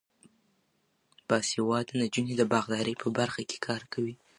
باسواده 1.27 1.93
نجونې 2.01 2.33
د 2.37 2.43
باغدارۍ 2.51 2.95
په 3.01 3.07
برخه 3.17 3.41
کې 3.49 3.57
کار 3.67 3.81
کوي. 3.93 4.15